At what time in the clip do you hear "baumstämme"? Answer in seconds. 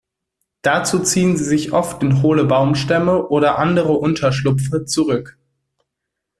2.45-3.27